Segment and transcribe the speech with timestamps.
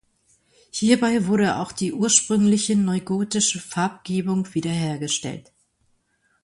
[0.71, 5.51] Hierbei wurde auch die ursprüngliche neugotische Farbgebung wiederhergestellt.